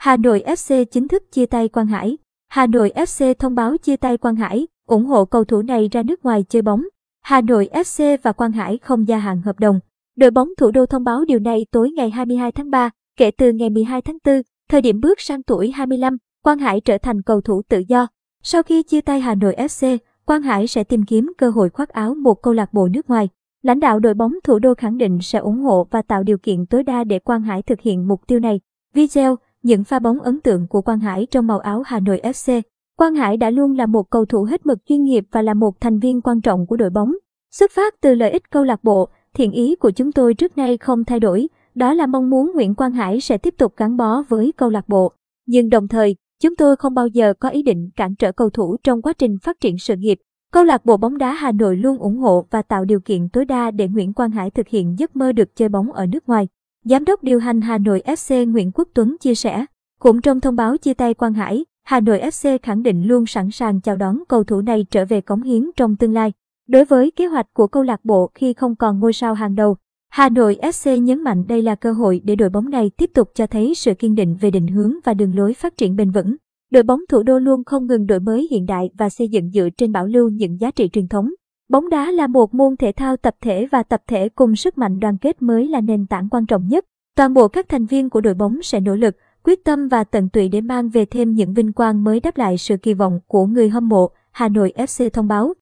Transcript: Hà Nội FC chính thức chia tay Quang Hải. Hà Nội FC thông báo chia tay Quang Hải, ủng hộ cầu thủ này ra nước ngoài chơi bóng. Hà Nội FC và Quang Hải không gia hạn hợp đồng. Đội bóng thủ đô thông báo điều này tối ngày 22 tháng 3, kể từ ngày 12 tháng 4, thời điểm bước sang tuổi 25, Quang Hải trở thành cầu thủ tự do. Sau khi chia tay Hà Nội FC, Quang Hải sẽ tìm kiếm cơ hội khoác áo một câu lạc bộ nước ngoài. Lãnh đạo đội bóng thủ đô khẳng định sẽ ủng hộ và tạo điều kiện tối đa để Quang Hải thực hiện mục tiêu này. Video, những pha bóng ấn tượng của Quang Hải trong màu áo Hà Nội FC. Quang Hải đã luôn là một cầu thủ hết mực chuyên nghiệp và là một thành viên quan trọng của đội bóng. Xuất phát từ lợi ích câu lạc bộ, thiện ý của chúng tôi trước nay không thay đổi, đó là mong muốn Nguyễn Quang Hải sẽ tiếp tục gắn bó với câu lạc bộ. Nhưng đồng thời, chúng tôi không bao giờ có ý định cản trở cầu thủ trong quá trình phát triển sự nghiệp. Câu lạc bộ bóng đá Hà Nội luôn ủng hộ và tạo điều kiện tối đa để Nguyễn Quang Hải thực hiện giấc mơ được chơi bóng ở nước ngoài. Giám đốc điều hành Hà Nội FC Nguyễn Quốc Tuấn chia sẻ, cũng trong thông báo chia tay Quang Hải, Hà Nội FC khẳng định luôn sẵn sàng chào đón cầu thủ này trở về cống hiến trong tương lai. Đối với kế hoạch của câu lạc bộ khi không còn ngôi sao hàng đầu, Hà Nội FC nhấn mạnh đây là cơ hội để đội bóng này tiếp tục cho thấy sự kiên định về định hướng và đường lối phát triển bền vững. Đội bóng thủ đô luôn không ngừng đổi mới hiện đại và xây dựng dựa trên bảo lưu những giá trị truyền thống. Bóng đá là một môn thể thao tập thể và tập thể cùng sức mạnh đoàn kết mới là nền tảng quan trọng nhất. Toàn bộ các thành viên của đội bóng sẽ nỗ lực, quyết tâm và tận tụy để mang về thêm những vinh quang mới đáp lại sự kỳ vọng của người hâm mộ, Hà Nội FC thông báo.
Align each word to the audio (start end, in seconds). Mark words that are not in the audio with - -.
Hà 0.00 0.16
Nội 0.16 0.42
FC 0.46 0.84
chính 0.84 1.08
thức 1.08 1.32
chia 1.32 1.46
tay 1.46 1.68
Quang 1.68 1.86
Hải. 1.86 2.18
Hà 2.48 2.66
Nội 2.66 2.92
FC 2.94 3.34
thông 3.34 3.54
báo 3.54 3.76
chia 3.76 3.96
tay 3.96 4.16
Quang 4.16 4.36
Hải, 4.36 4.66
ủng 4.86 5.04
hộ 5.04 5.24
cầu 5.24 5.44
thủ 5.44 5.62
này 5.62 5.88
ra 5.92 6.02
nước 6.02 6.24
ngoài 6.24 6.44
chơi 6.48 6.62
bóng. 6.62 6.84
Hà 7.22 7.40
Nội 7.40 7.68
FC 7.72 8.16
và 8.22 8.32
Quang 8.32 8.52
Hải 8.52 8.78
không 8.78 9.08
gia 9.08 9.18
hạn 9.18 9.42
hợp 9.42 9.58
đồng. 9.58 9.80
Đội 10.16 10.30
bóng 10.30 10.48
thủ 10.58 10.70
đô 10.70 10.86
thông 10.86 11.04
báo 11.04 11.24
điều 11.24 11.38
này 11.38 11.66
tối 11.70 11.90
ngày 11.90 12.10
22 12.10 12.52
tháng 12.52 12.70
3, 12.70 12.90
kể 13.16 13.30
từ 13.30 13.52
ngày 13.52 13.70
12 13.70 14.02
tháng 14.02 14.18
4, 14.24 14.42
thời 14.68 14.82
điểm 14.82 15.00
bước 15.00 15.20
sang 15.20 15.42
tuổi 15.42 15.70
25, 15.70 16.16
Quang 16.42 16.58
Hải 16.58 16.80
trở 16.80 16.98
thành 16.98 17.22
cầu 17.22 17.40
thủ 17.40 17.62
tự 17.68 17.82
do. 17.88 18.06
Sau 18.42 18.62
khi 18.62 18.82
chia 18.82 19.00
tay 19.00 19.20
Hà 19.20 19.34
Nội 19.34 19.54
FC, 19.58 19.98
Quang 20.24 20.42
Hải 20.42 20.66
sẽ 20.66 20.84
tìm 20.84 21.04
kiếm 21.04 21.32
cơ 21.38 21.50
hội 21.50 21.70
khoác 21.70 21.88
áo 21.88 22.14
một 22.14 22.42
câu 22.42 22.52
lạc 22.54 22.72
bộ 22.72 22.88
nước 22.88 23.10
ngoài. 23.10 23.28
Lãnh 23.62 23.80
đạo 23.80 24.00
đội 24.00 24.14
bóng 24.14 24.34
thủ 24.44 24.58
đô 24.58 24.74
khẳng 24.74 24.98
định 24.98 25.18
sẽ 25.22 25.38
ủng 25.38 25.60
hộ 25.60 25.86
và 25.90 26.02
tạo 26.02 26.22
điều 26.22 26.38
kiện 26.38 26.66
tối 26.66 26.82
đa 26.82 27.04
để 27.04 27.18
Quang 27.18 27.42
Hải 27.42 27.62
thực 27.62 27.80
hiện 27.80 28.08
mục 28.08 28.26
tiêu 28.26 28.40
này. 28.40 28.60
Video, 28.94 29.36
những 29.62 29.84
pha 29.84 29.98
bóng 29.98 30.20
ấn 30.20 30.40
tượng 30.40 30.66
của 30.66 30.80
Quang 30.80 31.00
Hải 31.00 31.26
trong 31.30 31.46
màu 31.46 31.58
áo 31.58 31.82
Hà 31.86 32.00
Nội 32.00 32.20
FC. 32.24 32.62
Quang 32.96 33.14
Hải 33.14 33.36
đã 33.36 33.50
luôn 33.50 33.76
là 33.76 33.86
một 33.86 34.10
cầu 34.10 34.24
thủ 34.24 34.42
hết 34.42 34.66
mực 34.66 34.78
chuyên 34.86 35.02
nghiệp 35.02 35.24
và 35.32 35.42
là 35.42 35.54
một 35.54 35.80
thành 35.80 35.98
viên 35.98 36.20
quan 36.20 36.40
trọng 36.40 36.66
của 36.66 36.76
đội 36.76 36.90
bóng. 36.90 37.12
Xuất 37.50 37.70
phát 37.70 37.94
từ 38.00 38.14
lợi 38.14 38.30
ích 38.30 38.50
câu 38.50 38.64
lạc 38.64 38.84
bộ, 38.84 39.08
thiện 39.34 39.52
ý 39.52 39.76
của 39.76 39.90
chúng 39.90 40.12
tôi 40.12 40.34
trước 40.34 40.56
nay 40.58 40.78
không 40.78 41.04
thay 41.04 41.20
đổi, 41.20 41.48
đó 41.74 41.94
là 41.94 42.06
mong 42.06 42.30
muốn 42.30 42.52
Nguyễn 42.54 42.74
Quang 42.74 42.92
Hải 42.92 43.20
sẽ 43.20 43.38
tiếp 43.38 43.54
tục 43.58 43.74
gắn 43.76 43.96
bó 43.96 44.22
với 44.28 44.52
câu 44.56 44.70
lạc 44.70 44.88
bộ. 44.88 45.12
Nhưng 45.46 45.68
đồng 45.68 45.88
thời, 45.88 46.16
chúng 46.42 46.56
tôi 46.56 46.76
không 46.76 46.94
bao 46.94 47.06
giờ 47.06 47.34
có 47.40 47.48
ý 47.48 47.62
định 47.62 47.90
cản 47.96 48.14
trở 48.14 48.32
cầu 48.32 48.50
thủ 48.50 48.76
trong 48.84 49.02
quá 49.02 49.12
trình 49.12 49.36
phát 49.42 49.60
triển 49.60 49.78
sự 49.78 49.96
nghiệp. 49.96 50.18
Câu 50.52 50.64
lạc 50.64 50.84
bộ 50.84 50.96
bóng 50.96 51.18
đá 51.18 51.32
Hà 51.32 51.52
Nội 51.52 51.76
luôn 51.76 51.98
ủng 51.98 52.16
hộ 52.16 52.46
và 52.50 52.62
tạo 52.62 52.84
điều 52.84 53.00
kiện 53.00 53.28
tối 53.28 53.44
đa 53.44 53.70
để 53.70 53.88
Nguyễn 53.88 54.12
Quang 54.12 54.30
Hải 54.30 54.50
thực 54.50 54.68
hiện 54.68 54.98
giấc 54.98 55.16
mơ 55.16 55.32
được 55.32 55.56
chơi 55.56 55.68
bóng 55.68 55.92
ở 55.92 56.06
nước 56.06 56.28
ngoài. 56.28 56.48
Giám 56.84 57.04
đốc 57.04 57.22
điều 57.22 57.38
hành 57.38 57.60
Hà 57.60 57.78
Nội 57.78 58.02
FC 58.06 58.50
Nguyễn 58.50 58.70
Quốc 58.74 58.88
Tuấn 58.94 59.16
chia 59.20 59.34
sẻ, 59.34 59.64
cũng 60.00 60.20
trong 60.20 60.40
thông 60.40 60.56
báo 60.56 60.76
chia 60.76 60.94
tay 60.94 61.14
Quang 61.14 61.32
Hải, 61.32 61.64
Hà 61.84 62.00
Nội 62.00 62.20
FC 62.20 62.58
khẳng 62.62 62.82
định 62.82 63.06
luôn 63.06 63.26
sẵn 63.26 63.50
sàng 63.50 63.80
chào 63.80 63.96
đón 63.96 64.18
cầu 64.28 64.44
thủ 64.44 64.60
này 64.60 64.86
trở 64.90 65.04
về 65.04 65.20
cống 65.20 65.42
hiến 65.42 65.70
trong 65.76 65.96
tương 65.96 66.12
lai. 66.12 66.32
Đối 66.68 66.84
với 66.84 67.10
kế 67.10 67.26
hoạch 67.26 67.46
của 67.54 67.66
câu 67.66 67.82
lạc 67.82 68.04
bộ 68.04 68.30
khi 68.34 68.52
không 68.52 68.76
còn 68.76 69.00
ngôi 69.00 69.12
sao 69.12 69.34
hàng 69.34 69.54
đầu, 69.54 69.76
Hà 70.10 70.28
Nội 70.28 70.58
FC 70.62 70.96
nhấn 70.96 71.22
mạnh 71.22 71.44
đây 71.48 71.62
là 71.62 71.74
cơ 71.74 71.92
hội 71.92 72.20
để 72.24 72.36
đội 72.36 72.50
bóng 72.50 72.70
này 72.70 72.90
tiếp 72.96 73.10
tục 73.14 73.30
cho 73.34 73.46
thấy 73.46 73.74
sự 73.74 73.94
kiên 73.94 74.14
định 74.14 74.36
về 74.40 74.50
định 74.50 74.66
hướng 74.66 74.92
và 75.04 75.14
đường 75.14 75.36
lối 75.36 75.54
phát 75.54 75.76
triển 75.76 75.96
bền 75.96 76.10
vững. 76.10 76.36
Đội 76.70 76.82
bóng 76.82 77.00
thủ 77.08 77.22
đô 77.22 77.38
luôn 77.38 77.64
không 77.64 77.86
ngừng 77.86 78.06
đổi 78.06 78.20
mới 78.20 78.48
hiện 78.50 78.66
đại 78.66 78.90
và 78.98 79.08
xây 79.08 79.28
dựng 79.28 79.50
dựa 79.50 79.68
trên 79.76 79.92
bảo 79.92 80.06
lưu 80.06 80.28
những 80.28 80.60
giá 80.60 80.70
trị 80.70 80.88
truyền 80.88 81.08
thống. 81.08 81.30
Bóng 81.70 81.88
đá 81.88 82.10
là 82.10 82.26
một 82.26 82.54
môn 82.54 82.76
thể 82.76 82.92
thao 82.92 83.16
tập 83.16 83.36
thể 83.40 83.66
và 83.72 83.82
tập 83.82 84.02
thể 84.06 84.28
cùng 84.28 84.56
sức 84.56 84.78
mạnh 84.78 85.00
đoàn 85.00 85.18
kết 85.18 85.42
mới 85.42 85.68
là 85.68 85.80
nền 85.80 86.06
tảng 86.06 86.28
quan 86.28 86.46
trọng 86.46 86.68
nhất. 86.68 86.84
Toàn 87.16 87.34
bộ 87.34 87.48
các 87.48 87.68
thành 87.68 87.86
viên 87.86 88.10
của 88.10 88.20
đội 88.20 88.34
bóng 88.34 88.62
sẽ 88.62 88.80
nỗ 88.80 88.94
lực, 88.94 89.16
quyết 89.44 89.64
tâm 89.64 89.88
và 89.88 90.04
tận 90.04 90.28
tụy 90.28 90.48
để 90.48 90.60
mang 90.60 90.88
về 90.88 91.04
thêm 91.04 91.34
những 91.34 91.54
vinh 91.54 91.72
quang 91.72 92.04
mới 92.04 92.20
đáp 92.20 92.36
lại 92.36 92.58
sự 92.58 92.76
kỳ 92.76 92.94
vọng 92.94 93.20
của 93.26 93.46
người 93.46 93.68
hâm 93.68 93.88
mộ, 93.88 94.10
Hà 94.30 94.48
Nội 94.48 94.72
FC 94.76 95.10
thông 95.10 95.28
báo. 95.28 95.54